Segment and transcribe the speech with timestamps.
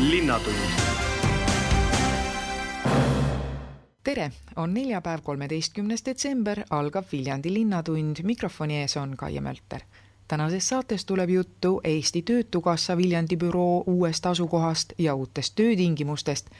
[0.00, 0.56] Linnatund
[4.04, 9.80] tere, on neljapäev, kolmeteistkümnes detsember, algab Viljandi Linnatund, mikrofoni ees on Kaie Mölter.
[10.28, 16.50] tänases saates tuleb juttu Eesti Töötukassa Viljandi büroo uuest asukohast ja uutest töötingimustest.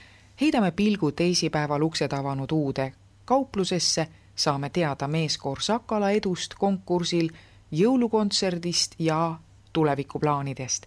[0.41, 2.93] heidame pilgu teisipäeval uksed avanud uude
[3.25, 7.29] kauplusesse, saame teada meeskoor Sakala edust konkursil,
[7.71, 9.39] jõulukontserdist ja
[9.73, 10.87] tulevikuplaanidest.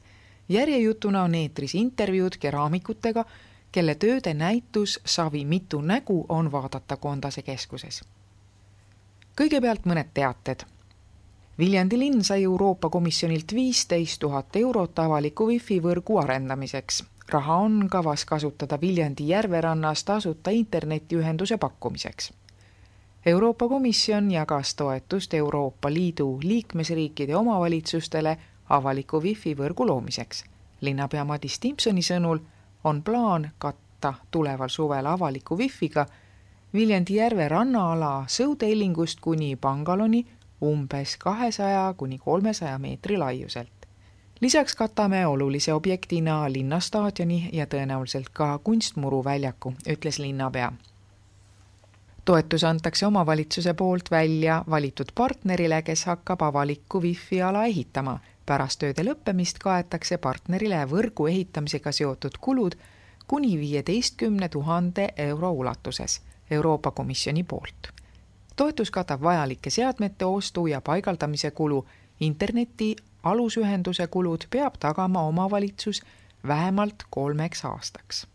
[0.50, 3.26] Järjejutuna on eetris intervjuud keraamikutega
[3.74, 8.04] kelle tööde näitus Savi mitu nägu on vaadata Kondase keskuses.
[9.42, 10.64] kõigepealt mõned teated.
[11.60, 17.04] Viljandi linn sai Euroopa Komisjonilt viisteist tuhat eurot avaliku wifi võrgu arendamiseks.
[17.30, 22.34] raha on kavas kasutada Viljandi järverannas tasuta internetiühenduse pakkumiseks.
[23.26, 28.38] Euroopa Komisjon jagas toetust Euroopa Liidu liikmesriikide omavalitsustele
[28.74, 30.44] avaliku wifi võrgu loomiseks.
[30.82, 32.40] linnapea Madis Timpsoni sõnul
[32.84, 36.06] on plaan katta tuleval suvel avaliku wifiga
[36.74, 40.26] Viljandi järve rannaala Sõuteellingust kuni Pangaloni
[40.64, 43.70] umbes kahesaja kuni kolmesaja meetri laiuselt.
[44.42, 50.72] lisaks katame olulise objektina linnastaadioni ja tõenäoliselt ka kunstmuru väljaku, ütles linnapea.
[52.26, 59.04] toetus antakse omavalitsuse poolt välja valitud partnerile, kes hakkab avalikku wifi ala ehitama pärast tööde
[59.08, 62.76] lõppemist kaetakse partnerile võrgu ehitamisega seotud kulud
[63.28, 67.92] kuni viieteistkümne tuhande euro ulatuses Euroopa Komisjoni poolt.
[68.56, 71.86] toetus katab vajalike seadmete ostu ja paigaldamise kulu,
[72.20, 76.04] interneti alusühenduse kulud peab tagama omavalitsus
[76.48, 78.28] vähemalt kolmeks aastaks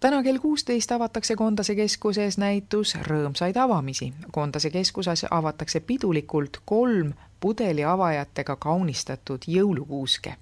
[0.00, 4.12] täna kell kuusteist avatakse Kondase keskuses näitus Rõõmsaid avamisi.
[4.32, 10.34] Kondase keskuses avatakse pidulikult kolm pudeliavajatega kaunistatud jõulukuuske.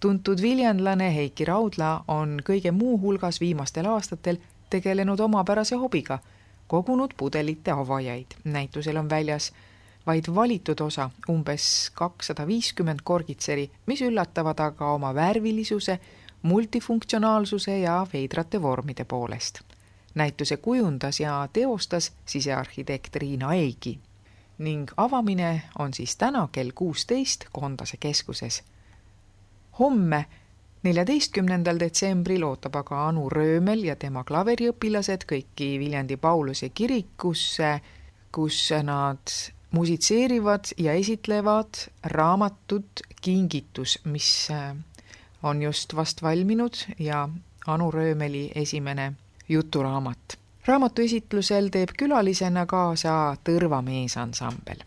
[0.00, 4.36] tuntud viljanlane Heiki Raudla on kõige muu hulgas viimastel aastatel
[4.70, 6.18] tegelenud omapärase hobiga,
[6.66, 8.26] kogunud pudelite avajaid.
[8.44, 9.52] näitusel on väljas
[10.06, 15.98] vaid valitud osa, umbes kakssada viiskümmend korgitseri, mis üllatavad aga oma värvilisuse,
[16.42, 19.60] multifunktsionaalsuse ja veidrate vormide poolest.
[20.14, 23.98] näituse kujundas ja teostas sisearhitekt Riina Eigi
[24.58, 28.62] ning avamine on siis täna kell kuusteist Kondase keskuses.
[29.78, 30.26] homme,
[30.82, 37.80] neljateistkümnendal detsembril ootab aga Anu Röömel ja tema klaveriõpilased kõiki Viljandi Pauluse kirikusse,
[38.32, 39.30] kus nad
[39.70, 44.74] musitseerivad ja esitlevad raamatut Kingitus, mis äh,
[45.42, 47.28] on just vast valminud ja
[47.66, 49.12] Anu Röömeli esimene
[49.48, 50.38] juturaamat
[50.68, 54.82] raamatu esitlusel teeb külalisena kaasa Tõrva meesansambel.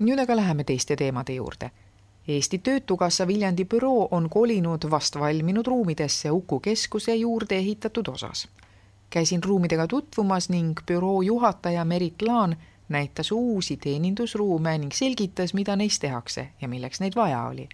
[0.00, 1.70] nüüd aga läheme teiste teemade juurde.
[2.28, 8.48] Eesti Töötukassa Viljandi büroo on kolinud vast valminud ruumidesse Uku keskuse juurde ehitatud osas.
[9.10, 12.56] käisin ruumidega tutvumas ning büroo juhataja Merit Laan
[12.88, 17.68] näitas uusi teenindusruume ning selgitas, mida neis tehakse ja milleks neid vaja oli.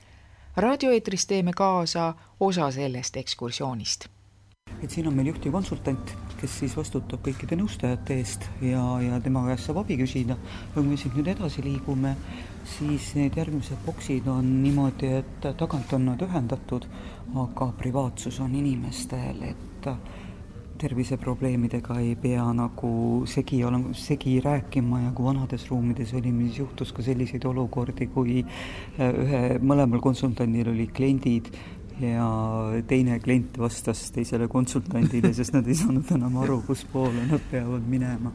[0.56, 4.08] Raadioeetris teeme kaasa osa sellest ekskursioonist
[4.82, 9.68] et siin on meil juhtivkonsultant, kes siis vastutab kõikide nõustajate eest ja, ja tema käest
[9.68, 10.36] saab abi küsida.
[10.36, 12.12] ja kui me siit nüüd edasi liigume,
[12.76, 16.88] siis need järgmised boksid on niimoodi, et tagant on nad ühendatud,
[17.46, 19.90] aga privaatsus on inimestel, et
[20.80, 22.90] terviseprobleemidega ei pea nagu
[23.28, 28.42] segi olema, segi rääkima ja kui vanades ruumides olime, siis juhtus ka selliseid olukordi, kui
[28.42, 31.50] ühe, mõlemal konsultandil olid kliendid
[32.00, 32.26] ja
[32.88, 37.86] teine klient vastas teisele konsultandile, sest nad ei saanud enam aru, kus poole nad peavad
[37.88, 38.32] minema.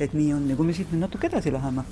[0.00, 1.84] et nii on ja kui me siit nüüd natuke edasi läheme,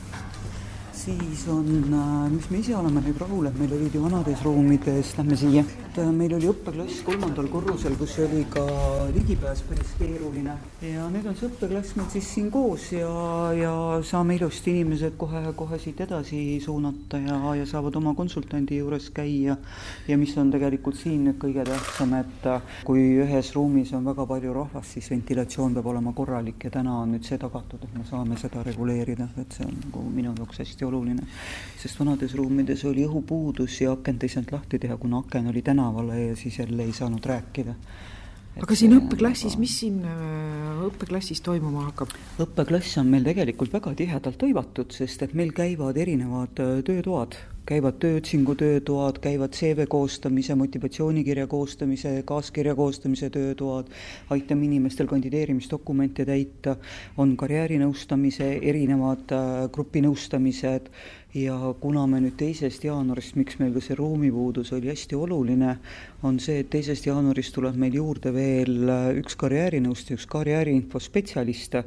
[1.04, 5.14] siis on, äh, mis me ise oleme nüüd rahul, et meil olid ju vanades ruumides,
[5.16, 8.64] lähme siia, et äh, meil oli õppeklass kolmandal korrusel, kus oli ka
[9.14, 10.56] ligipääs päris keeruline.
[10.84, 13.08] Ja nüüd on see õppeklass meil siis siin koos ja,
[13.56, 13.72] ja
[14.06, 19.56] saame ilusti inimesed kohe-kohe siit edasi suunata ja, ja saavad oma konsultandi juures käia.
[20.08, 24.28] ja mis on tegelikult siin nüüd kõige tähtsam, et äh, kui ühes ruumis on väga
[24.28, 28.04] palju rahvast, siis ventilatsioon peab olema korralik ja täna on nüüd see tagatud, et me
[28.04, 30.89] saame seda reguleerida, et see on nagu minu jaoks hästi oluline,
[31.80, 36.20] sest vanades ruumides oli õhupuudus ja akent ei saanud lahti teha, kuna aken oli tänavale
[36.26, 37.74] ja siis jälle ei saanud rääkida
[38.50, 42.10] Et aga siin õppeklassis, mis siin äh, õppeklassis toimuma hakkab?
[42.42, 47.38] õppeklass on meil tegelikult väga tihedalt hõivatud, sest et meil käivad erinevad äh, töötoad,
[47.68, 53.90] käivad tööotsingu töötoad, käivad CV koostamise, motivatsioonikirja koostamise, kaaskirja koostamise töötoad,
[54.30, 56.76] aitame inimestel kandideerimisdokumente täita,
[57.18, 60.92] on karjäärinõustamise, erinevad äh, grupinõustamised.
[61.30, 65.76] Ja kuna me nüüd teisest jaanuarist, miks meil ka see ruumipuudus oli hästi oluline,
[66.26, 68.90] on see, et teisest jaanuarist tuleb meil juurde veel
[69.20, 71.78] üks karjäärinõustaja, üks karjääriinfo spetsialist,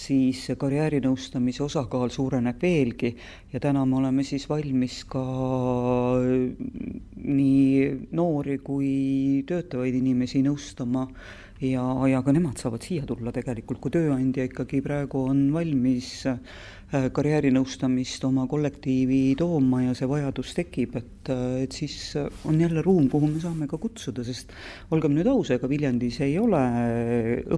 [0.00, 3.12] siis karjäärinõustamise osakaal suureneb veelgi
[3.52, 5.24] ja täna me oleme siis valmis ka
[7.20, 8.90] nii noori kui
[9.48, 11.06] töötavaid inimesi nõustama
[11.60, 16.40] ja, ja ka nemad saavad siia tulla tegelikult, kui tööandja ikkagi praegu on valmis äh,
[17.12, 22.16] karjäärinõustamist oma kollektiivi tooma ja see vajadus tekib, et, äh, et siis
[22.48, 24.56] on jälle ruum, kuhu me saame ka kutsuda, sest
[24.94, 26.64] olgem nüüd aus, ega Viljandis ei ole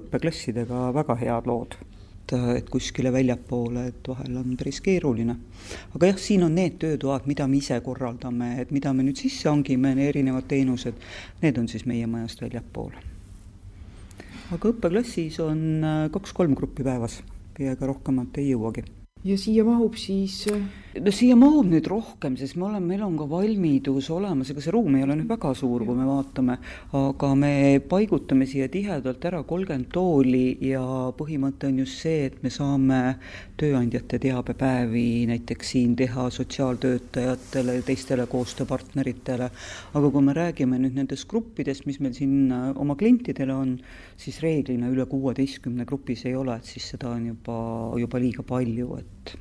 [0.00, 1.78] õppeklassidega väga head lood
[2.22, 5.36] et, et kuskile väljapoole, et vahel on päris keeruline.
[5.94, 9.48] aga jah, siin on need töötoad, mida me ise korraldame, et mida me nüüd sisse
[9.48, 10.94] hangime, erinevad teenused,
[11.42, 12.94] need on siis meie majast väljapool
[14.52, 17.20] aga õppeklassis on äh, kaks-kolm gruppi päevas
[17.60, 18.84] ega rohkemat ei jõuagi.
[19.25, 20.60] ja siia mahub siis äh,
[21.00, 24.72] no siia mahub nüüd rohkem, sest me oleme, meil on ka valmidus olemas, ega see
[24.74, 26.58] ruum ei ole nüüd väga suur, kui me vaatame,
[26.98, 27.52] aga me
[27.88, 30.82] paigutame siia tihedalt ära kolmkümmend tooli ja
[31.16, 32.98] põhimõte on just see, et me saame
[33.60, 39.48] tööandjate teabepäevi näiteks siin teha sotsiaaltöötajatele ja teistele koostööpartneritele,
[39.96, 43.78] aga kui me räägime nüüd nendest gruppidest, mis meil siin oma klientidele on,
[44.20, 47.56] siis reeglina üle kuueteistkümne grupis ei ole, et siis seda on juba,
[48.02, 49.34] juba liiga palju, et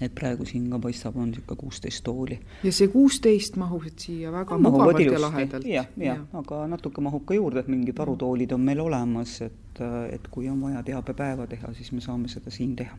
[0.00, 2.38] et praegu siin ka paistab, on niisugune kuusteist tooli.
[2.64, 5.66] ja see kuusteist mahub siia väga mugavalt ja lahedalt?
[5.66, 9.82] jah, jah ja., aga natuke mahub ka juurde, et mingid varutoolid on meil olemas, et,
[10.12, 12.96] et kui on vaja teabepäeva teha, siis me saame seda siin teha.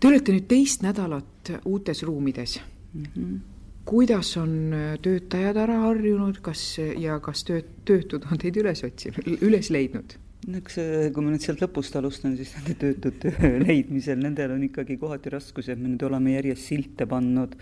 [0.00, 2.60] Te olete nüüd teist nädalat uutes ruumides
[2.92, 3.10] mm.
[3.16, 3.42] -hmm
[3.84, 4.72] kuidas on
[5.02, 10.16] töötajad ära harjunud, kas ja kas tööd, töötud on teid üles otsinud, üles leidnud?
[10.44, 10.76] Eks
[11.14, 13.32] kui ma nüüd sealt lõpust alustan, siis nende töötute
[13.64, 17.56] leidmisel, nendel on ikkagi kohati raskusi, et me nüüd oleme järjest silte pannud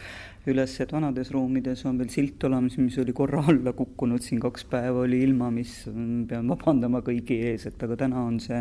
[0.51, 4.65] üles, et vanades ruumides on veel silt olemas, mis oli korra alla kukkunud, siin kaks
[4.71, 5.85] päeva oli ilma, mis
[6.29, 8.59] pean vabandama kõigi ees, et aga täna on see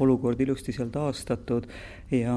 [0.00, 1.68] olukord ilusti seal taastatud
[2.14, 2.36] ja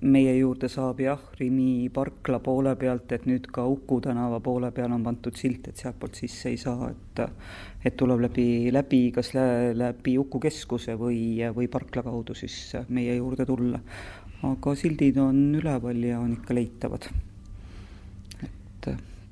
[0.00, 4.96] meie juurde saab jah, Rimi parkla poole pealt, et nüüd ka Uku tänava poole peal
[4.96, 7.24] on pandud silt, et sealtpoolt sisse ei saa, et
[7.84, 12.56] et tuleb läbi, läbi kas läbi Uku keskuse või, või parkla kaudu siis
[12.88, 13.80] meie juurde tulla.
[14.48, 17.08] aga sildid on üleval ja on ikka leitavad.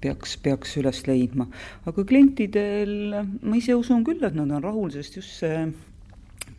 [0.01, 1.49] Peaks, peaks üles leidma,
[1.89, 2.95] aga klientidel
[3.41, 5.67] ma ise usun küll, et nad on rahul, sest just see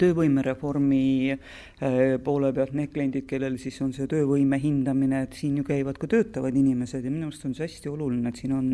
[0.02, 1.04] töövõimereformi
[1.34, 6.00] äh, poole pealt need kliendid, kellel siis on see töövõime hindamine, et siin ju käivad
[6.02, 8.70] ka töötavad inimesed ja minu arust on see hästi oluline, et siin on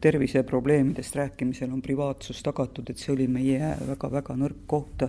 [0.00, 5.06] terviseprobleemidest rääkimisel on privaatsus tagatud, et see oli meie väga-väga nõrk koht.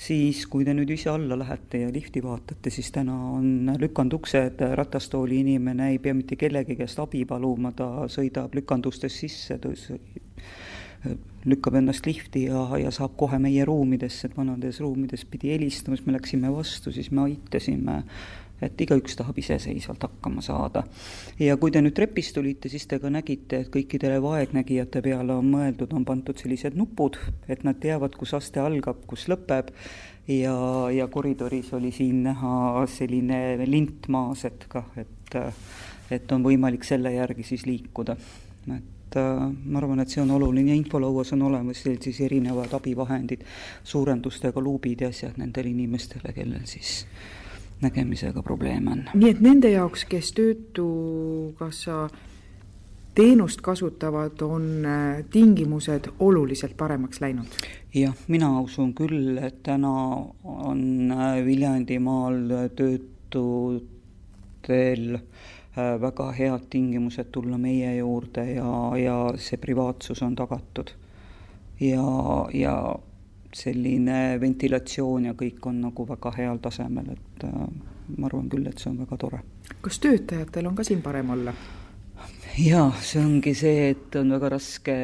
[0.00, 5.42] siis, kui te nüüd ise alla lähete ja lifti vaatate, siis täna on lükanduksed, ratastooli
[5.44, 9.58] inimene ei pea mitte kellegi käest abi paluma, ta sõidab lükandustest sisse,
[11.48, 16.06] lükkab ennast lifti ja, ja saab kohe meie ruumidesse, et vanades ruumides pidi helistama, siis
[16.06, 17.96] me läksime vastu, siis me aitasime,
[18.60, 20.84] et igaüks tahab iseseisvalt hakkama saada.
[21.40, 25.48] ja kui te nüüd trepist tulite, siis te ka nägite, et kõikidele vaegnägijate peale on
[25.54, 27.16] mõeldud, on pandud sellised nupud,
[27.48, 29.72] et nad teavad, kus aste algab, kus lõpeb
[30.28, 30.54] ja,
[30.92, 35.16] ja koridoris oli siin näha selline lint maas, et kah, et
[36.10, 38.16] et on võimalik selle järgi siis liikuda,
[38.74, 43.42] et et äh, ma arvan, et see on oluline, infolauas on olemas siis erinevad abivahendid,
[43.84, 47.06] suurendustega luubid ja asjad nendele inimestele, kellel siis
[47.82, 49.04] nägemisega probleeme on.
[49.14, 52.08] nii et nende jaoks, kes Töötukassa
[53.14, 57.46] teenust kasutavad, on äh, tingimused oluliselt paremaks läinud?
[57.94, 59.92] jah, mina usun küll, et täna
[60.44, 63.88] on äh, Viljandimaal töötutel
[65.76, 70.90] väga head tingimused tulla meie juurde ja, ja see privaatsus on tagatud.
[71.80, 72.02] ja,
[72.52, 72.74] ja
[73.54, 77.62] selline ventilatsioon ja kõik on nagu väga heal tasemel, et äh,
[78.16, 79.42] ma arvan küll, et see on väga tore.
[79.80, 81.54] kas töötajatel on ka siin parem olla?
[82.58, 84.94] Jaa, see ongi see, et on väga raske,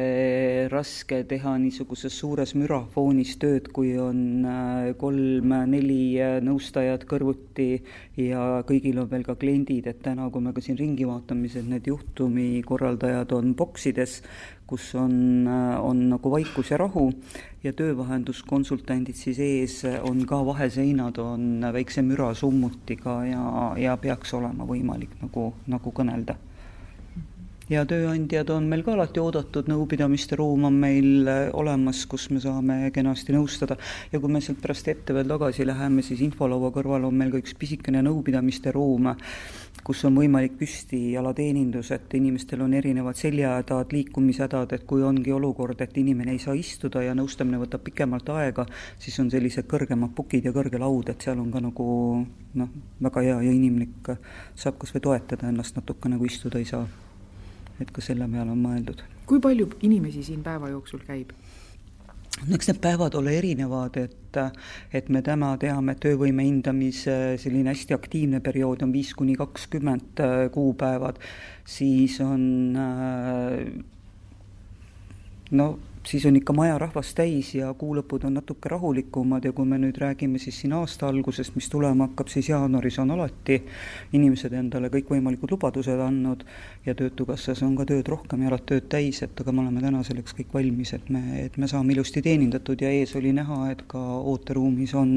[0.71, 7.69] raske teha niisuguses suures mürafoonis tööd, kui on äh, kolm-neli äh, nõustajat kõrvuti
[8.19, 11.69] ja kõigil on veel ka kliendid, et täna, kui me ka siin ringi vaatame, siis
[11.69, 14.19] need juhtumikorraldajad on boksides,
[14.67, 17.07] kus on, äh, on nagu vaikus ja rahu
[17.63, 23.47] ja töövahenduskonsultandid siis ees on ka vaheseinad, on väikse mürasummutiga ja,
[23.87, 26.35] ja peaks olema võimalik nagu, nagu kõnelda
[27.69, 32.41] ja tööandjad on meil ka alati oodatud, nõupidamiste ruum on meil äh, olemas, kus me
[32.43, 33.75] saame kenasti nõustada
[34.11, 37.41] ja kui me sealt pärast ette veel tagasi läheme, siis infolaua kõrval on meil ka
[37.41, 39.11] üks pisikene nõupidamiste ruum,
[39.87, 45.97] kus on võimalik püstijalateenindus, et inimestel on erinevad seljahädad, liikumishädad, et kui ongi olukord, et
[45.99, 48.67] inimene ei saa istuda ja nõustamine võtab pikemalt aega,
[48.99, 51.89] siis on sellised kõrgemad pukid ja kõrge laud, et seal on ka nagu
[52.59, 54.15] noh, väga hea ja inimlik,
[54.55, 56.87] saab kas või toetada ennast natuke, nagu istuda ei saa.
[57.81, 59.03] Et ka selle peale on mõeldud.
[59.25, 61.33] kui palju inimesi siin päeva jooksul käib?
[62.45, 64.39] no eks need päevad ole erinevad, et
[64.93, 70.21] et me täna teame, et töövõime hindamise selline hästi aktiivne periood on viis kuni kakskümmend
[70.21, 71.17] äh, kuupäevad,
[71.65, 73.63] siis on äh,
[75.57, 75.67] no
[76.07, 79.97] siis on ikka maja rahvast täis ja kuulõpud on natuke rahulikumad ja kui me nüüd
[79.99, 83.57] räägime siis siin aasta algusest, mis tulema hakkab, siis jaanuaris on alati
[84.15, 86.45] inimesed endale kõikvõimalikud lubadused andnud
[86.85, 90.03] ja Töötukassas on ka tööd rohkem ja elad tööd täis, et aga me oleme täna
[90.07, 93.83] selleks kõik valmis, et me, et me saame ilusti teenindatud ja ees oli näha, et
[93.91, 95.13] ka ooteruumis on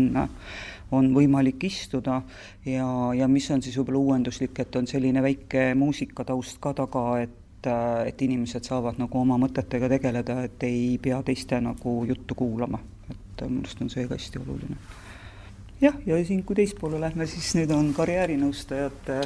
[0.91, 2.21] on võimalik istuda
[2.67, 7.40] ja, ja mis on siis võib-olla uuenduslik, et on selline väike muusikataust ka taga, et
[7.61, 7.71] et,
[8.09, 13.45] et inimesed saavad nagu oma mõtetega tegeleda, et ei pea teiste nagu juttu kuulama, et
[13.47, 14.77] minu arust on see ka hästi oluline.
[15.81, 19.21] jah, ja siin, kui teispoole lähme, siis nüüd on karjäärinõustajate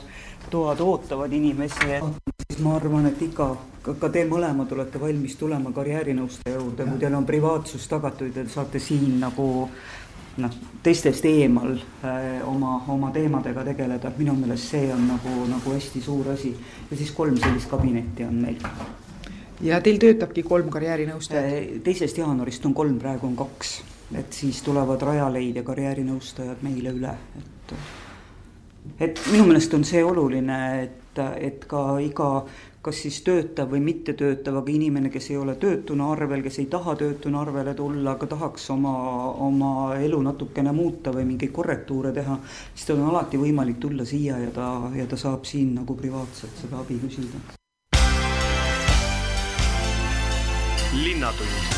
[0.51, 1.99] toad ootavad inimesi,
[2.47, 3.49] siis ma arvan, et iga,
[3.83, 8.51] ka te mõlemad olete valmis tulema karjäärinõustaja juurde, kui teil on privaatsus tagatud ja te
[8.51, 9.69] saate siin nagu
[10.43, 16.03] noh, teistest eemal äh, oma, oma teemadega tegeleda, minu meelest see on nagu, nagu hästi
[16.03, 16.55] suur asi.
[16.91, 18.59] ja siis kolm sellist kabinetti on meil.
[19.61, 21.51] ja teil töötabki kolm karjäärinõustajat?
[21.51, 23.77] Äh, teisest jaanuarist on kolm, praegu on kaks,
[24.19, 27.79] et siis tulevad Rajaleid ja karjäärinõustajad meile üle, et
[29.01, 32.29] et minu meelest on see oluline, et, et ka iga
[32.85, 36.93] kas siis töötav või mittetöötav, aga inimene, kes ei ole töötuna arvel, kes ei taha
[37.01, 38.95] töötuna arvele tulla, aga tahaks oma,
[39.47, 42.37] oma elu natukene muuta või mingeid korrektuure teha,
[42.75, 46.65] siis tal on alati võimalik tulla siia ja ta, ja ta saab siin nagu privaatselt
[46.65, 47.41] seda abi küsida.
[50.95, 51.73] linnatund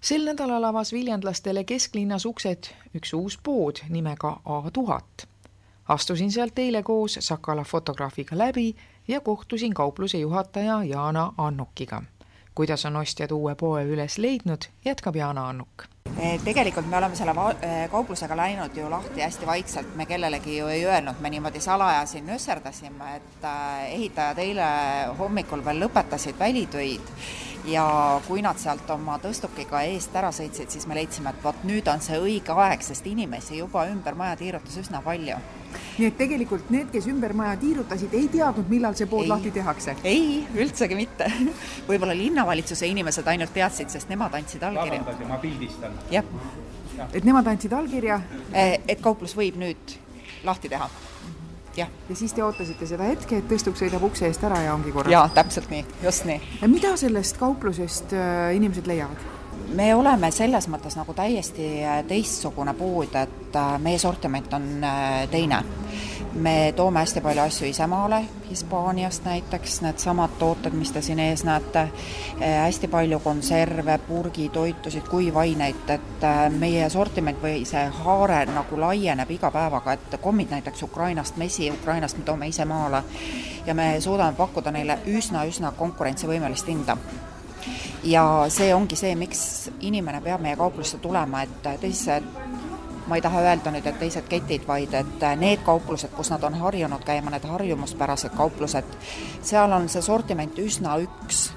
[0.00, 2.70] sel nädalal avas viljandlastele kesklinnas uksed
[3.00, 5.26] üks uus pood nimega A tuhat
[5.88, 8.76] astusin sealt eile koos Sakala fotograafiga läbi
[9.08, 12.02] ja kohtusin kaupluse juhataja Jana Annukiga.
[12.54, 15.84] kuidas on ostjad uue poe üles leidnud, jätkab Jana Annuk.
[16.18, 17.30] Eh, tegelikult me oleme selle
[17.62, 22.06] eh, kauplusega läinud ju lahti hästi vaikselt, me kellelegi ju ei öelnud, me niimoodi salaja
[22.06, 24.66] siin nösserdasime, et äh, ehitajad eile
[25.18, 27.14] hommikul veel lõpetasid välitöid
[27.68, 27.84] ja
[28.26, 32.02] kui nad sealt oma tõstukiga eest ära sõitsid, siis me leidsime, et vot nüüd on
[32.04, 35.38] see õige aeg, sest inimesi juba ümber maja tiirutas üsna palju
[35.98, 39.52] nii et tegelikult need, kes ümber maja tiirutasid, ei teadnud, millal see pood ei, lahti
[39.52, 39.96] tehakse?
[40.08, 41.28] ei, üldsegi mitte.
[41.90, 45.02] võib-olla linnavalitsuse inimesed ainult teadsid, sest nemad andsid allkirja.
[45.02, 45.98] vabandage, ma pildistan.
[46.14, 46.24] jah
[46.96, 47.10] ja..
[47.12, 48.20] et nemad andsid allkirja?
[48.52, 49.98] Eh, et kauplus võib nüüd
[50.46, 50.88] lahti teha
[51.78, 51.90] jah.
[52.08, 55.12] ja siis te ootasite seda hetke, et tõstuk sõidab ukse eest ära ja ongi korras?
[55.12, 56.38] jaa, täpselt nii, just nii.
[56.66, 59.26] mida sellest kauplusest äh, inimesed leiavad?
[59.78, 64.68] me oleme selles mõttes nagu täiesti äh, teistsugune pood, et äh, meie sortiment on
[65.30, 65.62] teine.
[66.34, 71.88] Me toome hästi palju asju isemaale, Hispaaniast näiteks, needsamad tooted, mis te siin ees näete,
[72.40, 76.26] hästi palju konserve, purgitoitusid, kuivaineid, et
[76.58, 82.18] meie sortiment või see haare nagu laieneb iga päevaga, et kommid näiteks Ukrainast, mesi Ukrainast
[82.18, 83.02] me toome ise maale
[83.66, 86.96] ja me suudame pakkuda neile üsna-üsna konkurentsivõimelist hinda.
[88.04, 92.24] Ja see ongi see, miks inimene peab meie kauplusse tulema, et teised
[93.08, 96.58] ma ei taha öelda nüüd, et teised ketid, vaid et need kauplused, kus nad on
[96.60, 98.96] harjunud käima, need harjumuspärased kauplused,
[99.42, 101.48] seal on see sortiment üsna üks,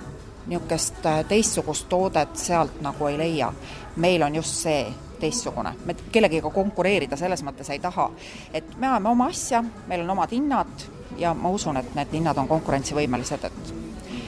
[0.48, 3.54] niisugust teistsugust toodet sealt nagu ei leia.
[3.96, 4.86] meil on just see
[5.20, 8.10] teistsugune, me kellegiga konkureerida selles mõttes ei taha.
[8.54, 12.38] et me ajame oma asja, meil on omad hinnad ja ma usun, et need hinnad
[12.38, 13.74] on konkurentsivõimelised, et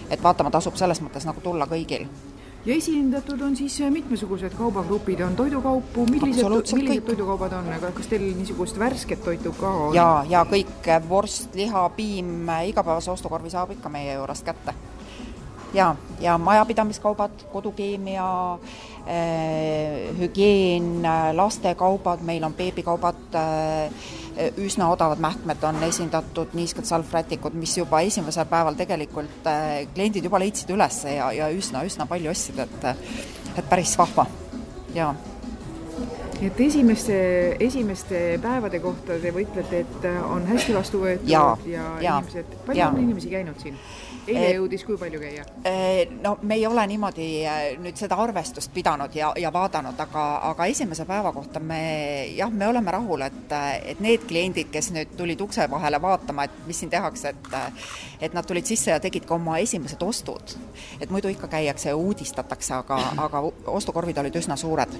[0.10, 2.06] et vaatama tasub selles mõttes nagu tulla kõigil
[2.66, 7.06] ja esindatud on siis mitmesugused kaubagrupid, on toidukaupu, millised, millised kõik.
[7.12, 9.96] toidukaubad on, aga kas teil niisugust värsket toitu ka on?
[9.96, 14.76] jaa, ja kõik vorst, liha, piim, igapäevase ostukorvi saab ikka meie juurest kätte.
[15.74, 21.02] Ja, ja majapidamiskaubad, kodukeemia äh,, hügieen,
[21.34, 23.92] lastekaubad, meil on beebikaubad äh,,
[24.58, 30.42] üsna odavad mähkmed on esindatud, niisked salvrätikud, mis juba esimesel päeval tegelikult äh, kliendid juba
[30.42, 32.90] leidsid üles ja, ja üsna, üsna palju ostsid, et
[33.54, 34.26] et päris vahva,
[34.96, 35.12] jaa.
[36.42, 37.18] et esimeste,
[37.62, 42.82] esimeste päevade kohta te võitlete, et on hästi vastu võetud ja, ja, ja inimesed, palju
[42.82, 42.90] ja.
[42.90, 43.78] on inimesi käinud siin?
[44.28, 45.46] Eile Eh, jõudis kui palju käia?
[46.24, 50.68] No me ei ole niimoodi eh, nüüd seda arvestust pidanud ja, ja vaadanud, aga, aga
[50.72, 51.82] esimese päeva kohta me
[52.38, 56.64] jah, me oleme rahul, et, et need kliendid, kes nüüd tulid ukse vahele vaatama, et
[56.68, 57.54] mis siin tehakse, et
[58.24, 60.56] et nad tulid sisse ja tegid ka oma esimesed ostud.
[61.02, 64.96] et muidu ikka käiakse ja uudistatakse, aga, aga ostukorvid olid üsna suured.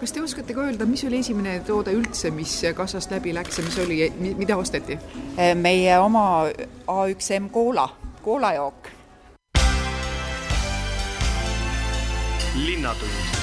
[0.00, 3.64] kas te oskate ka öelda, mis oli esimene toode üldse, mis kassast läbi läks ja
[3.64, 4.98] mis oli, mida osteti?
[5.36, 6.44] Eh, meie oma
[6.86, 7.88] A1M Coola,
[8.22, 8.88] koolajook.
[12.54, 13.39] linnatund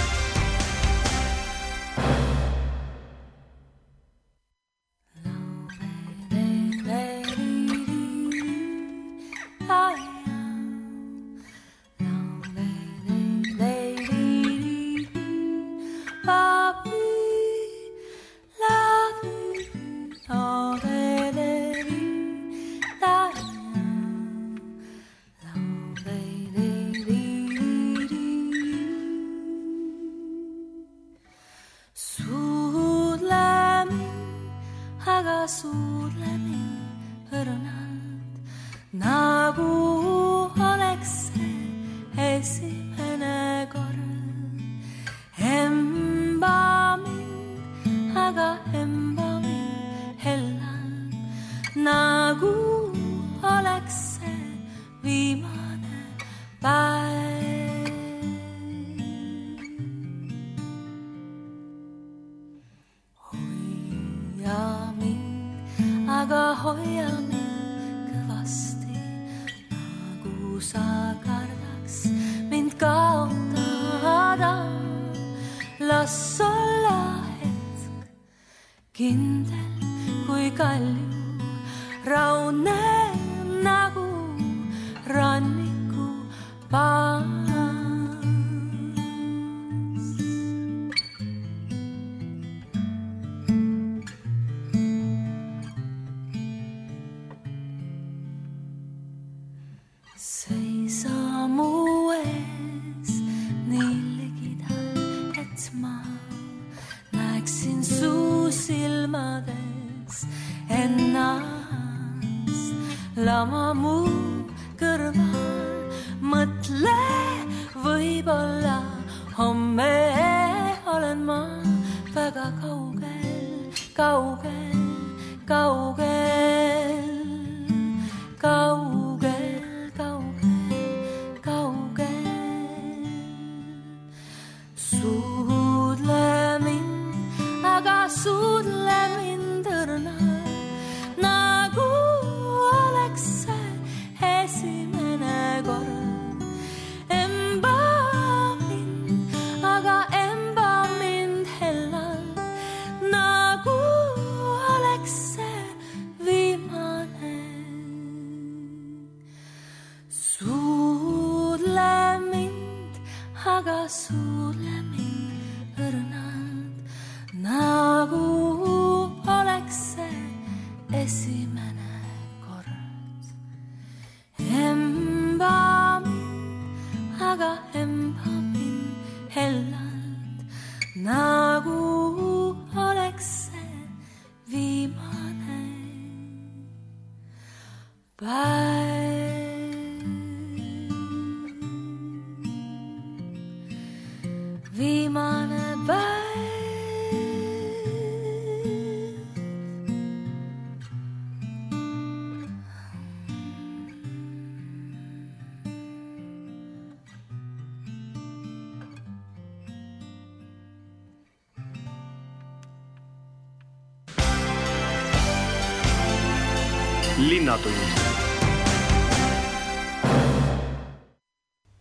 [217.48, 217.74] linnatund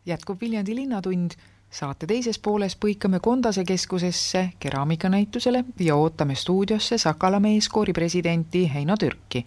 [0.06, 1.30] jätkub Viljandi Linnatund.
[1.70, 9.46] saate teises pooles põikame Kondase keskusesse keraamikanäitusele ja ootame stuudiosse Sakala meeskoori presidenti Heino Türki.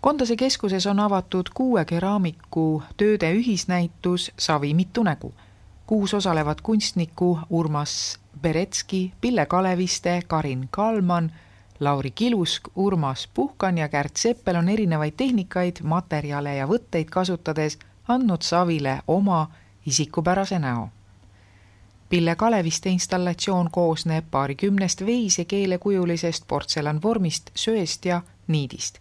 [0.00, 5.34] Kondase keskuses on avatud kuue keraamiku tööde ühisnäitus Savi mitu nägu.
[5.86, 11.32] kuus osalevat kunstnikku Urmas Beretski, Pille Kaleviste, Karin Kalman
[11.80, 18.42] Lauri Kilusk, Urmas Puhkan ja Kärt Seppel on erinevaid tehnikaid, materjale ja võtteid kasutades andnud
[18.42, 19.50] savile oma
[19.86, 20.88] isikupärase näo.
[22.08, 28.98] Pille Kaleviste installatsioon koosneb paarikümnest veise keelekujulisest portselanvormist, söest ja niidist.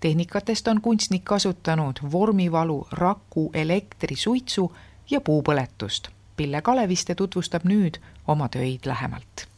[0.00, 4.72] tehnikatest on kunstnik kasutanud vormivalu, raku, elektri, suitsu
[5.10, 6.08] ja puupõletust.
[6.36, 9.57] Pille Kaleviste tutvustab nüüd oma töid lähemalt.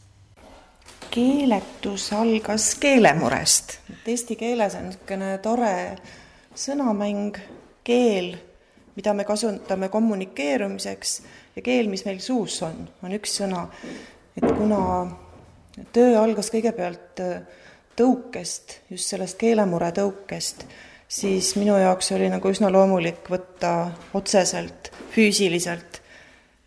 [1.11, 5.75] Keeletus algas keelemurest, et eesti keeles on niisugune tore
[6.55, 7.37] sõnamäng,
[7.83, 8.35] keel,
[8.95, 11.15] mida me kasutame kommunikeerumiseks
[11.55, 13.65] ja keel, mis meil suus on, on üks sõna.
[14.35, 14.83] et kuna
[15.93, 17.41] töö algas kõigepealt äh,
[17.99, 20.65] tõukest, just sellest keelemure tõukest,
[21.07, 26.01] siis minu jaoks oli nagu üsna loomulik võtta otseselt, füüsiliselt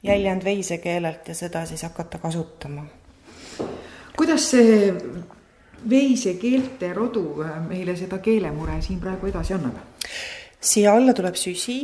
[0.05, 2.85] jäljend veisekeelelt ja seda siis hakata kasutama.
[4.16, 4.94] Kuidas see
[5.90, 9.77] veisekeelte rodu äh, meile seda keelemure siin praegu edasi annab?
[10.61, 11.79] siia alla tuleb süsi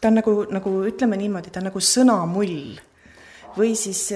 [0.00, 2.80] ta on nagu, nagu ütleme niimoodi, ta on nagu sõnamull.
[3.56, 4.08] või siis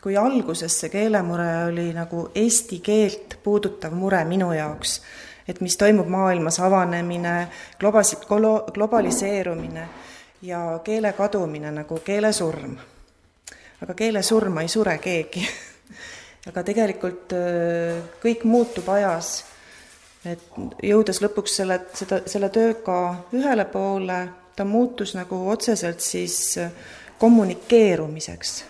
[0.00, 5.00] kui alguses see keelemure oli nagu eesti keelt puudutav mure minu jaoks,
[5.48, 7.48] et mis toimub maailmas, avanemine,
[7.80, 8.16] globas-,
[8.74, 9.88] globaliseerumine
[10.42, 12.76] ja keele kadumine nagu keelesurm.
[13.80, 15.48] aga keelesurma ei sure keegi
[16.48, 17.34] aga tegelikult
[18.22, 19.42] kõik muutub ajas,
[20.24, 22.96] et jõudes lõpuks selle, seda, selle tööga
[23.36, 24.20] ühele poole,
[24.56, 26.72] ta muutus nagu otseselt siis äh,
[27.18, 28.64] kommunikeerumiseks.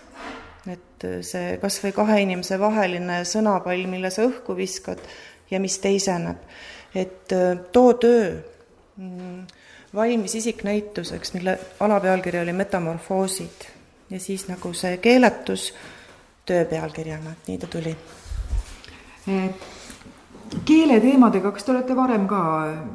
[0.71, 5.01] et äh, see kas või kahe inimese vaheline sõnapall, mille sa õhku viskad
[5.51, 6.39] ja mis teiseneb,
[6.95, 8.29] et äh, too töö
[8.95, 9.41] mm,
[9.93, 13.67] valmis isiknäituseks, mille alapealkiri oli Metamorfoosid.
[14.11, 15.73] Ja siis nagu see keeletus
[16.45, 17.95] töö pealkirjana, nii ta tuli.
[20.65, 22.41] keeleteemadega, kas te olete varem ka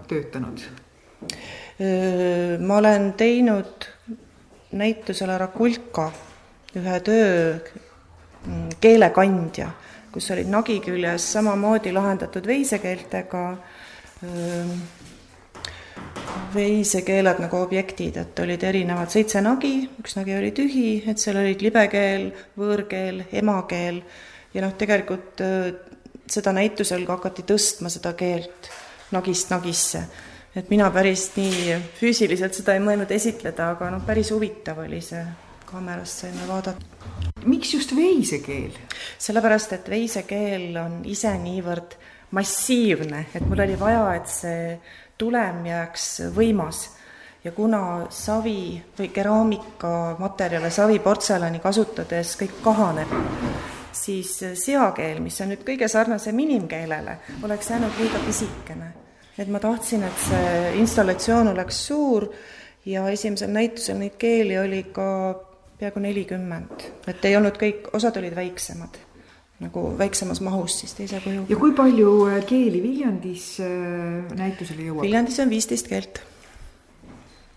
[0.08, 0.64] töötanud?
[2.66, 3.84] ma olen teinud
[4.72, 6.10] näitusele Rakulka
[6.76, 7.58] ühe töö
[8.46, 9.68] mm, keelekandja,
[10.12, 13.44] kus olid nagi küljes samamoodi lahendatud veisekeeltega
[16.54, 21.64] veisekeeled nagu objektid, et olid erinevad seitse nagi, üks nagi oli tühi, et seal olid
[21.64, 24.00] libekeel, võõrkeel, emakeel
[24.54, 25.42] ja noh, tegelikult
[26.26, 28.70] seda näitusel ka hakati tõstma, seda keelt
[29.14, 30.06] nagist nagisse
[30.56, 35.22] et mina päris nii füüsiliselt seda ei mõelnud esitleda, aga noh, päris huvitav oli see,
[35.68, 37.12] kaamerast saime vaadata.
[37.44, 38.76] miks just veisekeel?
[39.18, 41.98] sellepärast, et veisekeel on ise niivõrd
[42.36, 44.62] massiivne, et mul oli vaja, et see
[45.18, 46.90] tulem jääks võimas.
[47.44, 53.12] Ja kuna savi või keraamikamaterjale, savi, portselani kasutades kõik kahaneb,
[53.94, 58.92] siis seakeel, mis on nüüd kõige sarnasem inimkeelele, oleks jäänud liiga pisikene.
[59.38, 62.26] Et ma tahtsin, et see installatsioon oleks suur
[62.88, 65.08] ja esimesel näitusel neid keeli oli ka
[65.78, 68.96] peaaegu nelikümmend, et ei olnud kõik, osad olid väiksemad,
[69.60, 71.46] nagu väiksemas mahus siis teise kuju.
[71.48, 75.06] ja kui palju äh, keeli Viljandis äh, näitusele jõuab?
[75.06, 76.20] Viljandis on viisteist keelt.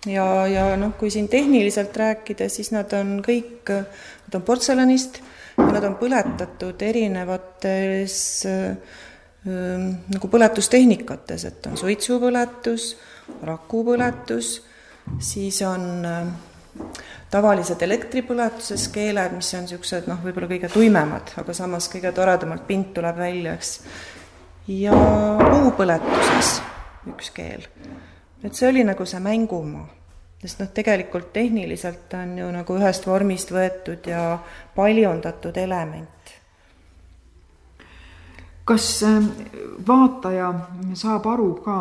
[0.07, 5.21] ja, ja noh, kui siin tehniliselt rääkida, siis nad on kõik, nad on portselanist
[5.57, 8.97] ja nad on põletatud erinevates äh,
[9.43, 12.93] nagu põletustehnikutes, et on suitsupõletus,
[13.47, 14.57] rakupõletus,
[15.23, 16.03] siis on
[17.31, 22.91] tavalised elektripõletuses keeled, mis on niisugused noh, võib-olla kõige tuimemad, aga samas kõige toredamalt pind
[22.95, 23.75] tuleb välja, eks.
[24.79, 24.97] ja
[25.45, 26.59] puupõletuses
[27.13, 27.65] üks keel.
[28.43, 29.87] et see oli nagu see mängumaa,
[30.41, 34.37] sest noh, tegelikult tehniliselt on ju nagu ühest vormist võetud ja
[34.75, 36.37] paljundatud element
[38.69, 39.31] kas ähm,
[39.87, 40.51] vaataja
[40.93, 41.77] saab aru ka,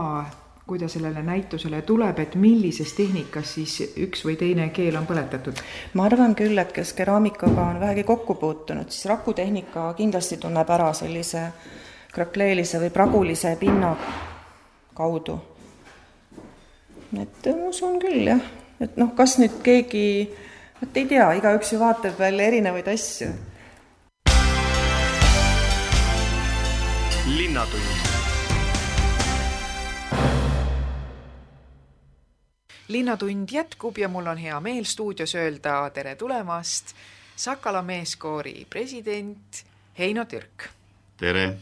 [0.68, 5.56] kui ta sellele näitusele tuleb, et millises tehnikas siis üks või teine keel on põletatud?
[5.96, 10.92] ma arvan küll, et kes keraamikaga on vähegi kokku puutunud, siis rakutehnika kindlasti tunneb ära
[10.92, 11.46] sellise
[12.12, 13.94] krakleelise või pragulise pinna
[14.94, 15.38] kaudu.
[17.16, 18.44] et ma usun küll jah,
[18.80, 20.06] et noh, kas nüüd keegi,
[20.82, 23.32] vot ei tea, igaüks ju vaatab veel erinevaid asju
[27.38, 28.07] linnatund.
[32.88, 36.94] Linnatund jätkub ja mul on hea meel stuudios öelda tere tulemast
[37.36, 39.64] Sakala meeskoori president
[39.98, 40.68] Heino Türk.
[41.16, 41.56] tere!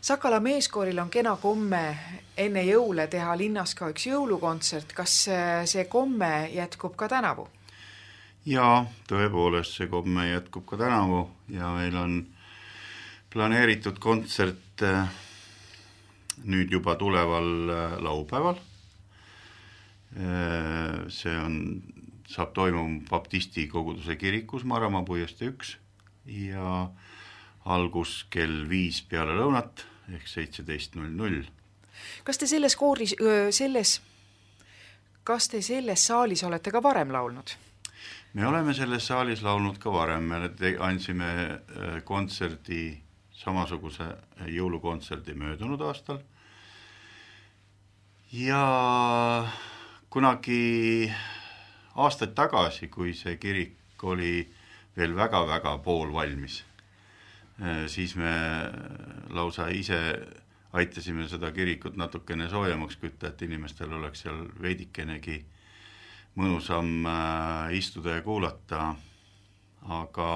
[0.00, 1.98] Sakala meeskooril on kena komme
[2.36, 5.14] enne jõule teha linnas ka üks jõulukontsert, kas
[5.64, 7.48] see komme jätkub ka tänavu?
[8.46, 12.20] jaa, tõepoolest, see komme jätkub ka tänavu ja meil on
[13.32, 15.08] planeeritud kontsert äh,
[16.44, 18.60] nüüd juba tuleval äh, laupäeval.
[20.16, 21.82] Äh, see on
[22.24, 25.74] saab toimuma baptisti koguduse kirikus Maramaa puiestee üks
[26.24, 26.86] ja
[27.68, 29.84] algus kell viis peale lõunat
[30.16, 31.44] ehk seitseteist null null.
[32.24, 33.12] kas te selles kooris,
[33.50, 33.98] selles,
[35.24, 37.52] kas te selles saalis olete ka varem laulnud?
[38.32, 41.60] me oleme selles saalis laulnud ka varem, me te-, andsime
[42.08, 42.96] kontserdi,
[43.36, 44.08] samasuguse
[44.48, 46.24] jõulukontserdi möödunud aastal
[48.32, 48.64] ja
[50.16, 51.12] kunagi
[52.00, 54.38] aastaid tagasi, kui see kirik oli
[54.96, 56.62] veel väga-väga poolvalmis,
[57.60, 58.32] eh, siis me
[59.36, 59.98] lausa ise
[60.72, 65.36] aitasime seda kirikut natukene soojemaks kütta, et inimestel oleks seal veidikenegi
[66.40, 68.94] mõnusam eh, istuda ja kuulata,
[70.00, 70.30] aga,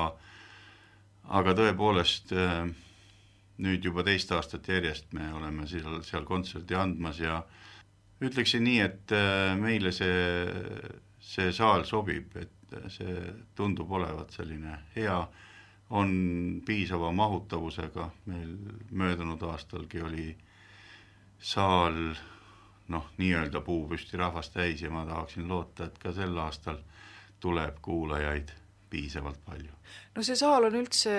[1.40, 2.68] aga tõepoolest eh,
[3.64, 7.40] nüüd juba teist aastat järjest me oleme seal, seal kontserdi andmas ja
[8.20, 9.12] ütleksin nii, et
[9.60, 10.48] meile see,
[11.20, 13.14] see saal sobib, et see
[13.56, 15.20] tundub olevat selline hea,
[15.90, 16.10] on
[16.66, 18.52] piisava mahutavusega, meil
[18.90, 20.28] möödunud aastalgi oli
[21.38, 21.96] saal
[22.90, 26.78] noh, nii-öelda puupüsti rahvast täis ja ma tahaksin loota, et ka sel aastal
[27.40, 28.52] tuleb kuulajaid
[28.90, 29.72] piisavalt palju.
[30.14, 31.12] no see saal on üldse,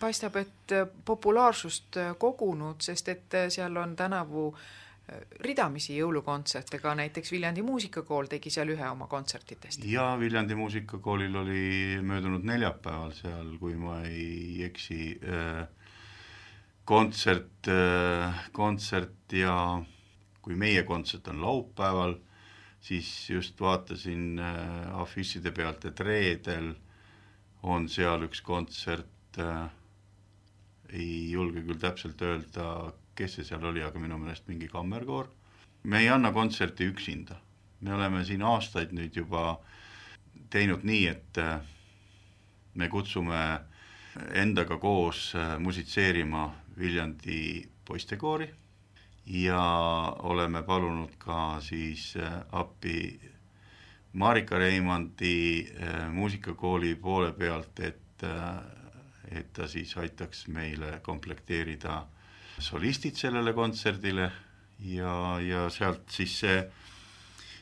[0.00, 4.83] paistab, et populaarsust kogunud, sest et seal on tänavu äh,
[5.44, 9.84] ridamisi jõulukontserte, ka näiteks Viljandi Muusikakool tegi seal ühe oma kontsertidest.
[9.84, 11.64] jaa, Viljandi Muusikakoolil oli
[12.02, 15.66] möödunud neljapäeval seal, kui ma ei eksi, äh,
[16.84, 19.82] kontsert, äh, kontsert ja
[20.40, 22.16] kui meie kontsert on laupäeval,
[22.80, 26.72] siis just vaatasin äh, afišide pealt, et reedel
[27.62, 29.10] on seal üks kontsert,
[30.94, 35.28] ei julge küll täpselt öelda, kes see seal oli, aga minu meelest mingi kammerkoor.
[35.84, 37.36] me ei anna kontserti üksinda,
[37.80, 39.60] me oleme siin aastaid nüüd juba
[40.50, 41.60] teinud nii, et äh,
[42.74, 43.40] me kutsume
[44.38, 46.46] endaga koos äh, musitseerima
[46.78, 48.48] Viljandi poistekoori
[49.26, 49.60] ja
[50.22, 53.20] oleme palunud ka siis äh, appi
[54.14, 55.66] Marika Reimandi
[56.14, 58.22] muusikakooli poole pealt, et,
[59.26, 61.96] et ta siis aitaks meile komplekteerida
[62.58, 64.30] solistid sellele kontserdile
[64.78, 66.58] ja, ja sealt siis see,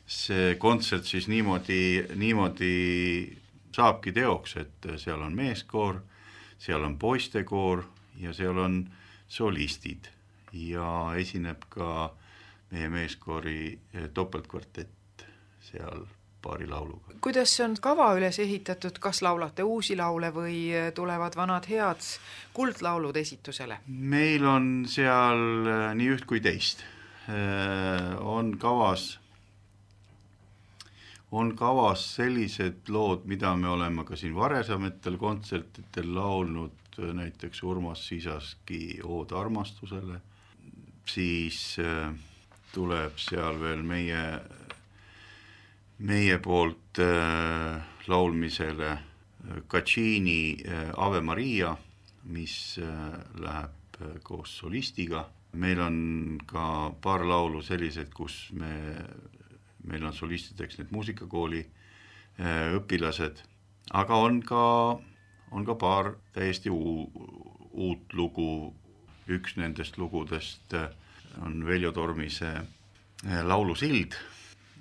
[0.06, 2.72] see kontsert siis niimoodi, niimoodi
[3.72, 6.00] saabki teoks, et seal on meeskoor,
[6.60, 7.84] seal on poistekoor
[8.20, 8.82] ja seal on
[9.28, 10.10] solistid.
[10.52, 12.12] Ja esineb ka
[12.72, 13.78] meie meeskoori
[14.12, 15.24] topeltkvartett
[15.64, 16.04] seal
[16.42, 17.14] paari lauluga.
[17.20, 20.58] kuidas on kava üles ehitatud, kas laulate uusi laule või
[20.94, 22.02] tulevad vanad head
[22.52, 23.80] kuldlaulud esitusele?
[23.86, 26.84] meil on seal äh, nii üht kui teist.
[27.30, 29.18] Äh, on kavas,
[31.30, 38.98] on kavas sellised lood, mida me oleme ka siin varasematel kontsertidel laulnud, näiteks Urmas Sisaski
[39.04, 40.18] Ood armastusele,
[41.08, 42.10] siis äh,
[42.72, 44.20] tuleb seal veel meie
[46.02, 48.98] meie poolt äh, laulmisele
[49.70, 51.76] Caccini äh, Ave Maria,
[52.24, 52.86] mis äh,
[53.42, 55.96] läheb äh, koos solistiga, meil on
[56.46, 58.72] ka paar laulu sellised, kus me,
[59.86, 63.42] meil on solistideks need muusikakooli äh, õpilased,
[63.92, 64.64] aga on ka,
[65.52, 67.06] on ka paar täiesti uu,
[67.72, 68.72] uut lugu,
[69.30, 70.90] üks nendest lugudest äh,
[71.42, 74.18] on Veljo Tormise äh, laulusild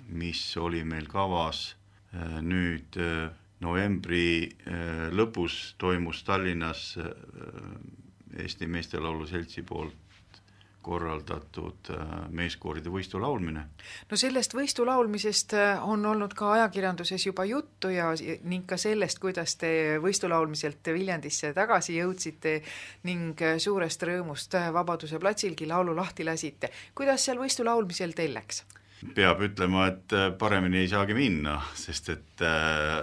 [0.08, 1.72] mis oli meil kavas
[2.14, 3.30] äh, nüüd äh,
[3.62, 6.96] novembri äh, lõpus toimus Tallinnas
[8.32, 9.98] Eesti Meestelaulu Seltsi poolt
[10.82, 11.92] korraldatud
[12.34, 13.60] meeskooride võistu laulmine.
[14.10, 15.54] no sellest võistu laulmisest
[15.86, 18.08] on olnud ka ajakirjanduses juba juttu ja
[18.42, 22.56] ning ka sellest, kuidas te võistu laulmiselt Viljandisse tagasi jõudsite
[23.06, 26.72] ning suurest rõõmust Vabaduse platsilgi laulu lahti lasite.
[26.94, 28.64] kuidas seal võistu laulmisel teil läks?
[29.14, 33.02] Peab ütlema, et äh, paremini ei saagi minna, sest et äh,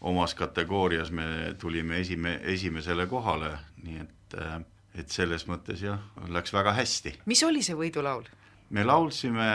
[0.00, 4.58] omas kategoorias me tulime esime, esimesele kohale, nii et äh,
[4.98, 6.00] et selles mõttes jah,
[6.32, 7.14] läks väga hästi.
[7.30, 8.26] mis oli see võidulaul?
[8.74, 9.48] me laulsime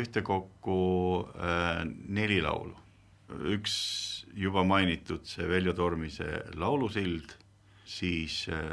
[0.00, 0.80] ühtekokku
[1.36, 2.74] äh, neli laulu.
[3.52, 3.74] üks
[4.36, 7.34] juba mainitud, see Veljo Tormise laulusild,
[7.84, 8.72] siis äh,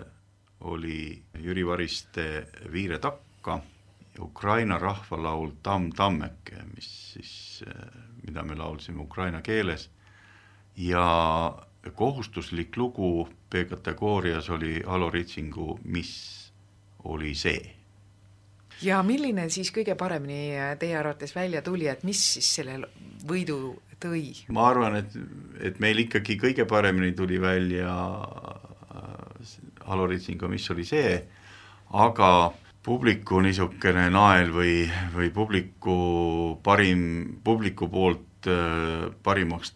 [0.63, 3.60] oli Jüri Variste Viire takka
[4.19, 7.63] Ukraina rahvalaul Tamm tammeke, mis siis,
[8.26, 9.89] mida me laulsime ukraina keeles
[10.78, 11.06] ja
[11.91, 16.52] kohustuslik lugu B-kategoorias oli Alo Ritsingu Mis
[17.04, 17.76] oli see?
[18.82, 22.80] ja milline siis kõige paremini teie arvates välja tuli, et mis siis selle
[23.28, 23.58] võidu
[24.02, 24.34] tõi?
[24.56, 25.15] ma arvan, et,
[25.60, 27.93] et meil ikkagi kõige paremini tuli välja
[29.86, 31.15] Alo Ritsinga Mis oli see,
[31.93, 32.30] aga
[32.84, 34.84] publiku niisugune nael või,
[35.15, 35.96] või publiku
[36.63, 37.06] parim,
[37.43, 39.74] publiku poolt äh, parimaks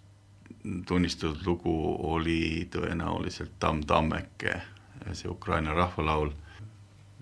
[0.87, 1.75] tunnistatud lugu
[2.11, 4.57] oli tõenäoliselt Tamm Tammeke,
[5.15, 6.33] see Ukraina rahvalaul.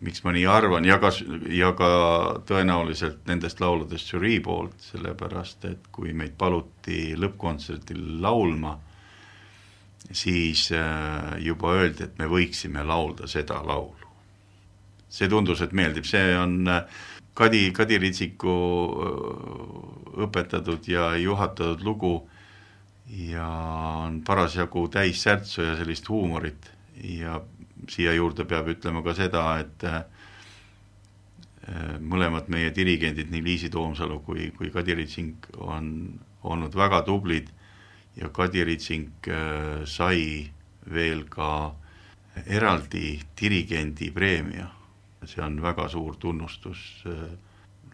[0.01, 1.09] miks ma nii arvan ja ka,
[1.49, 1.87] ja ka
[2.45, 8.73] tõenäoliselt nendest lauludest žürii poolt, sellepärast et kui meid paluti lõppkontserdil laulma,
[10.11, 14.04] siis äh, juba öeldi, et me võiksime laulda seda laulu
[15.09, 16.83] see tundus, et meeldib, see on äh,
[17.35, 22.15] Kadi, Kadi Ritsiku äh, õpetatud ja juhatatud lugu
[23.11, 23.47] ja
[24.05, 26.71] on parasjagu täis särtsu ja sellist huumorit.
[27.03, 27.41] Ja
[27.91, 30.03] siia juurde peab ütlema ka seda, et äh,
[31.99, 35.89] mõlemad meie dirigendid, nii Liisi Toomsalu kui, kui Kadi Ritsing on
[36.45, 37.49] olnud väga tublid
[38.15, 39.27] ja Kadi Ritsing
[39.89, 40.45] sai
[40.93, 41.73] veel ka
[42.45, 44.69] eraldi dirigendi preemia
[45.27, 47.29] see on väga suur tunnustus äh,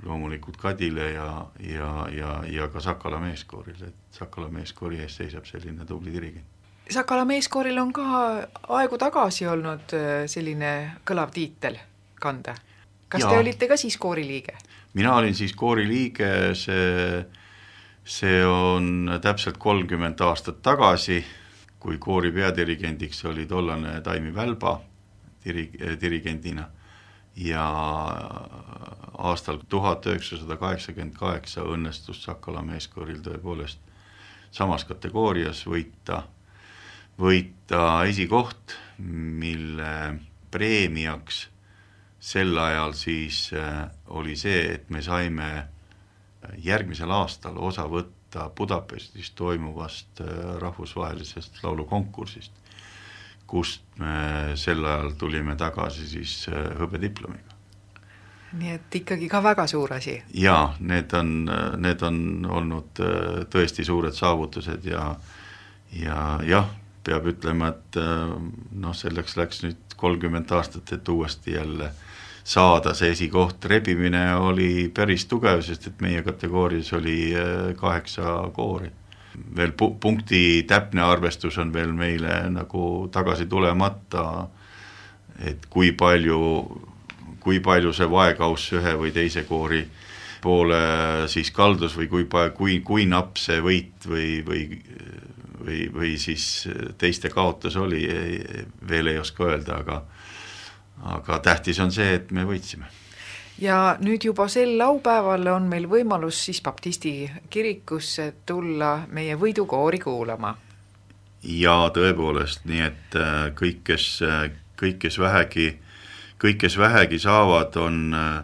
[0.03, 5.85] loomulikult Kadile ja, ja, ja, ja ka Sakala meeskoorile, et Sakala meeskoori ees seisab selline
[5.85, 6.45] tubli dirigent.
[6.91, 8.05] Sakala meeskooril on ka
[8.79, 10.73] aegu tagasi olnud äh, selline
[11.07, 11.77] kõlav tiitel
[12.21, 12.55] kanda.
[13.09, 13.29] kas ja.
[13.29, 14.57] te olite ka siis koori liige?
[14.93, 17.25] mina olin siis koori liige, see,
[18.03, 21.23] see on täpselt kolmkümmend aastat tagasi,
[21.79, 24.81] kui koori peadirigendiks oli tollane Taimi Välba
[25.45, 26.67] diri-, dirigendina
[27.35, 27.65] ja
[29.17, 33.79] aastal tuhat üheksasada kaheksakümmend kaheksa õnnestus Sakala meeskooril tõepoolest
[34.51, 36.23] samas kategoorias võita,
[37.19, 39.93] võita esikoht, mille
[40.51, 41.45] preemiaks
[42.21, 45.47] sel ajal siis äh, oli see, et me saime
[46.61, 52.60] järgmisel aastal osa võtta Budapestis toimuvast äh, rahvusvahelisest laulukonkursist
[53.51, 57.57] kust me sel ajal tulime tagasi siis äh, hõbediplomiga.
[58.59, 60.15] nii et ikkagi ka väga suur asi?
[60.43, 61.33] jaa, need on,
[61.83, 62.21] need on
[62.59, 65.09] olnud äh, tõesti suured saavutused ja
[65.91, 66.69] ja jah,
[67.03, 68.31] peab ütlema, et äh,
[68.85, 71.91] noh, selleks läks nüüd kolmkümmend aastat, et uuesti jälle
[72.43, 77.19] saada see esikoht, rebimine oli päris tugev, sest et meie kategoorias oli
[77.77, 78.89] kaheksa koori
[79.55, 84.47] veel pu-, punkti täpne arvestus on veel meile nagu tagasi tulemata,
[85.45, 86.39] et kui palju,
[87.39, 89.83] kui palju see vaekauss ühe või teise koori
[90.41, 90.81] poole
[91.29, 94.65] siis kaldus või kui pa-, kui, kui napp see võit või, või
[95.61, 96.67] või, või siis
[96.97, 98.05] teiste kaotus oli,
[98.89, 100.01] veel ei oska öelda, aga
[101.01, 102.89] aga tähtis on see, et me võitsime
[103.61, 107.13] ja nüüd juba sel laupäeval on meil võimalus siis baptisti
[107.49, 110.55] kirikusse tulla meie võidukoori kuulama.
[111.43, 115.67] jaa, tõepoolest, nii et äh, kõik, kes, äh, kõik, kes vähegi,
[116.41, 118.43] kõik, kes vähegi saavad, on, äh,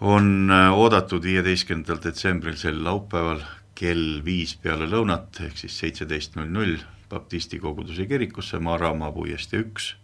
[0.00, 3.42] on oodatud viieteistkümnendal detsembril sel laupäeval
[3.74, 6.78] kell viis peale lõunat, ehk siis seitseteist null null
[7.10, 9.94] baptisti koguduse kirikusse Maaramaa puiestee üks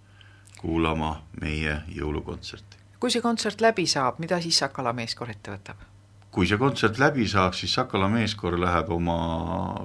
[0.61, 5.87] kuulama meie jõulukontserti kui see kontsert läbi saab, mida siis Sakala meeskoor ette võtab?
[6.35, 9.19] kui see kontsert läbi saab, siis Sakala meeskoor läheb oma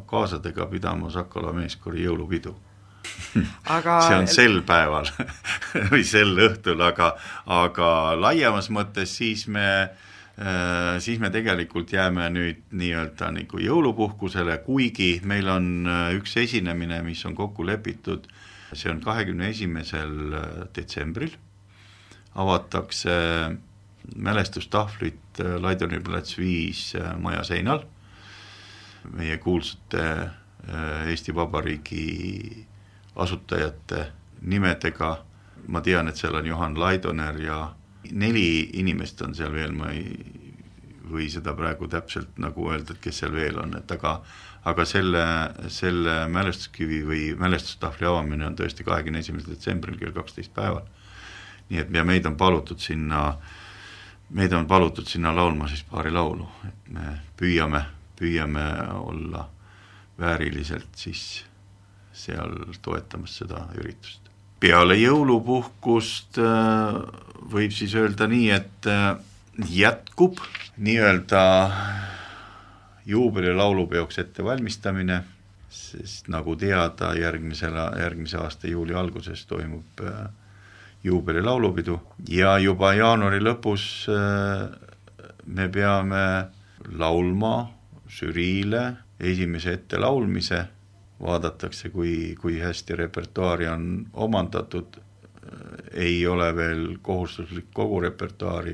[0.10, 2.56] kaasadega pidama Sakala meeskoori jõulupidu
[3.73, 5.10] aga see on sel päeval
[5.91, 7.13] või sel õhtul, aga,
[7.52, 15.15] aga laiemas mõttes siis me äh, siis me tegelikult jääme nüüd nii-öelda nagu jõulupuhkusele, kuigi
[15.30, 18.28] meil on äh, üks esinemine, mis on kokku lepitud,
[18.73, 21.36] see on kahekümne esimesel äh, detsembril
[22.35, 23.11] avatakse
[24.15, 27.83] mälestustahvlit äh, Laidoni plats viis äh, maja seinal,
[29.13, 32.65] meie kuulsate äh, Eesti Vabariigi
[33.15, 34.07] asutajate
[34.41, 35.17] nimedega,
[35.67, 37.59] ma tean, et seal on Johan Laidoner ja
[38.11, 40.17] neli inimest on seal veel, ma ei
[41.13, 44.17] või seda praegu täpselt nagu öelda, et kes seal veel on, et aga
[44.63, 45.23] aga selle,
[45.67, 50.85] selle mälestuskivi või mälestustahvli avamine on tõesti kahekümne esimesel detsembril kell kaksteist päeval
[51.69, 53.38] nii et ja meid on palutud sinna,
[54.30, 57.84] meid on palutud sinna laulma siis paari laulu, et me püüame,
[58.19, 58.65] püüame
[58.99, 59.47] olla
[60.19, 61.43] vääriliselt siis
[62.13, 64.21] seal toetamas seda üritust.
[64.60, 66.99] peale jõulupuhkust äh,
[67.51, 69.18] võib siis öelda nii, et äh,
[69.70, 70.39] jätkub
[70.78, 71.41] nii-öelda
[73.05, 75.24] juubelilaulupeoks ettevalmistamine,
[75.70, 80.30] sest nagu teada, järgmisel, järgmise aasta juuli alguses toimub äh,
[81.04, 81.99] juubelilaulupidu.
[82.30, 84.70] Ja juba jaanuari lõpus äh,
[85.45, 86.26] me peame
[86.97, 87.70] laulma
[88.08, 88.93] žüriile.
[89.24, 90.64] Esimese ettelaulmise,
[91.22, 93.84] vaadatakse, kui, kui hästi repertuaari on
[94.14, 94.97] omandatud,
[95.93, 98.74] ei ole veel kohustuslik kogu repertuaari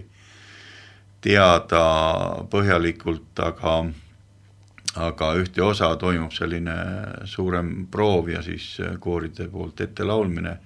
[1.22, 1.84] teada
[2.50, 3.76] põhjalikult, aga
[5.00, 6.76] aga ühte osa toimub selline
[7.30, 10.58] suurem proov ja siis kooride poolt ettelaulmine.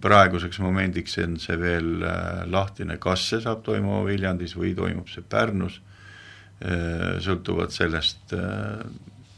[0.00, 5.24] Praeguseks momendiks on see veel äh, lahtine, kas see saab toimuma Viljandis või toimub see
[5.24, 5.80] Pärnus,
[6.64, 8.84] äh, sõltuvalt sellest, äh,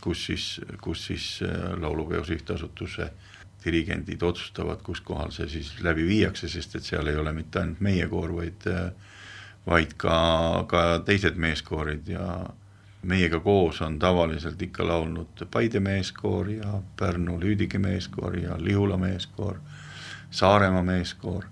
[0.04, 0.48] kus siis,
[0.84, 1.26] kus siis
[1.80, 3.08] Laulupeo Sihtasutuse
[3.64, 7.80] dirigendid otsustavad, kus kohal see siis läbi viiakse, sest et seal ei ole mitte ainult
[7.80, 8.68] meie koor, vaid
[9.64, 10.16] vaid ka,
[10.68, 12.26] ka teised meeskoorid ja
[13.08, 19.58] meiega koos on tavaliselt ikka laulnud Paide meeskoor ja Pärnu Lüüdike meeskoor ja Lihula meeskoor,
[20.34, 21.46] Saaremaa meeskoor,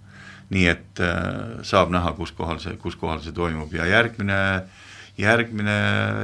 [0.53, 3.73] nii et äh, saab näha, kus kohal see, kus kohal see toimub.
[3.75, 4.39] Ja järgmine
[5.21, 5.75] järgmine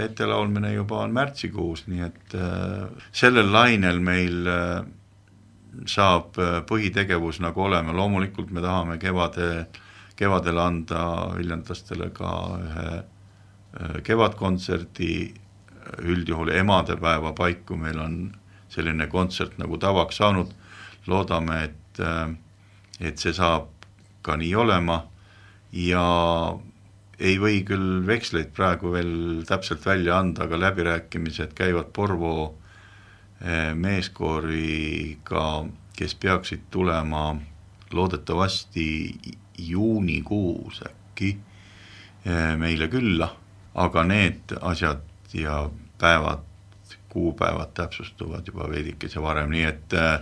[0.07, 4.81] ettelaulmine juba on märtsikuus, nii et äh, sellel lainel meil äh,
[5.87, 9.69] saab äh, põhitegevus nagu olema, loomulikult me tahame kevade,
[10.17, 11.05] kevadel anda
[11.37, 12.33] viljandlastele ka
[12.65, 12.91] ühe
[13.77, 15.35] Äh, kevadkontserdi,
[16.03, 18.15] üldjuhul emadepäeva paiku meil on
[18.73, 20.55] selline kontsert nagu tavaks saanud,
[21.07, 22.33] loodame, et, äh,
[23.01, 23.69] et see saab
[24.23, 25.03] ka nii olema.
[25.73, 26.05] Ja
[27.19, 32.55] ei või küll veksleid praegu veel täpselt välja anda, aga läbirääkimised käivad Porvo
[33.79, 35.45] meeskooriga,
[35.99, 37.37] kes peaksid tulema
[37.93, 38.87] loodetavasti
[39.59, 41.37] juunikuus äkki
[42.59, 43.31] meile külla.
[43.79, 45.69] Aga need asjad ja
[45.99, 46.43] päevad,
[47.09, 50.21] kuupäevad täpsustuvad juba veidikese varem, nii et äh,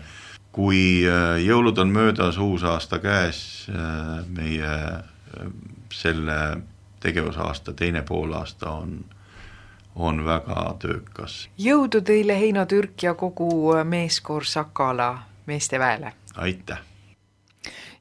[0.53, 4.78] kui äh, jõulud on möödas, uus aasta käes, äh, meie
[5.92, 6.62] selle
[7.01, 9.05] tegevusaasta teine poolaasta on,
[9.94, 11.49] on väga töökas.
[11.59, 16.12] jõudu teile, Heino Türk ja kogu meeskoor Sakala meesteväele!
[16.36, 16.95] aitäh!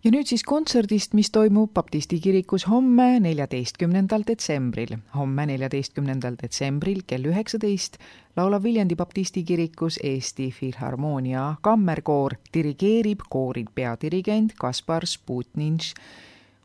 [0.06, 4.98] Ja nüüd siis kontserdist, mis toimub baptisti kirikus homme, neljateistkümnendal detsembril.
[5.16, 7.98] homme, neljateistkümnendal detsembril kell üheksateist
[8.38, 15.94] laulab Viljandi baptisti kirikus Eesti Filharmoonia kammerkoor, dirigeerib koori peadirigent Kaspar Sputninš.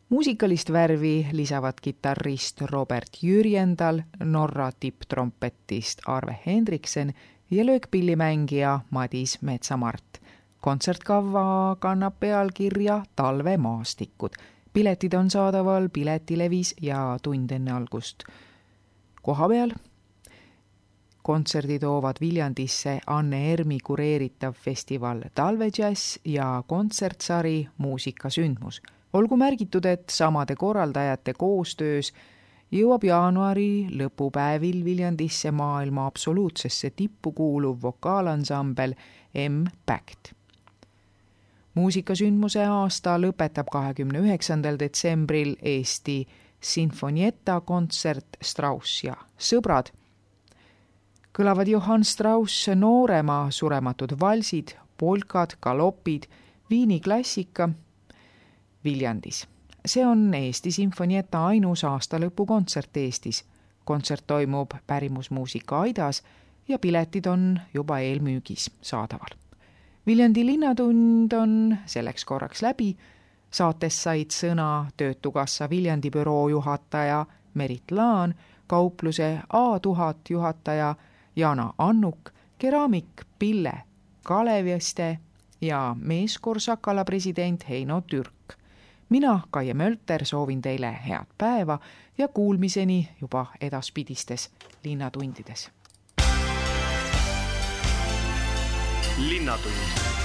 [0.08, 7.14] muusikalist värvi lisavad kitarrist Robert Jürjendal, Norra tipptrompetist Arve Hendriksen
[7.50, 10.19] ja löökpillimängija Madis Metsamart
[10.60, 14.30] kontsertkava kannab pealkirja Talvemaastikud.
[14.72, 18.24] piletid on saadaval Piletilevis ja tund enne algust
[19.22, 19.70] koha peal.
[21.22, 28.82] kontserdi toovad Viljandisse Anne Ermi kureeritav festival Talvedžäss ja kontsertsari Muusikasündmus.
[29.12, 32.12] olgu märgitud, et samade korraldajate koostöös
[32.72, 38.94] jõuab jaanuari lõpupäevil Viljandisse maailma absoluutsesse tippu kuuluv vokaalansambel
[39.34, 40.39] M-Pact
[41.80, 46.26] muusikasündmuse aasta lõpetab kahekümne üheksandal detsembril Eesti
[46.60, 49.88] Sinfonietta kontsert Strauss ja sõbrad.
[51.32, 56.28] kõlavad Johann Strauss noorema surematud valsid, polkad, galopid,
[56.70, 57.68] Viini klassika
[58.84, 59.46] Viljandis.
[59.86, 63.44] see on Eesti Sinfonietta ainus aastalõpukontsert Eestis.
[63.84, 66.22] kontsert toimub Pärimusmuusika aidas
[66.68, 69.40] ja piletid on juba eelmüügis saadaval
[70.06, 72.96] Viljandi linnatund on selleks korraks läbi.
[73.50, 78.34] saates said sõna Töötukassa Viljandi büroo juhataja Merit Laan,
[78.66, 80.94] kaupluse A tuhat juhataja
[81.36, 83.72] Jana Annuk, keraamik Pille
[84.22, 85.18] Kaleviste
[85.60, 88.54] ja meeskoor Sakala president Heino Türk.
[89.08, 91.78] mina, Kaie Mölter, soovin teile head päeva
[92.18, 94.50] ja kuulmiseni juba edaspidistes
[94.84, 95.70] linnatundides
[99.28, 100.19] linnatund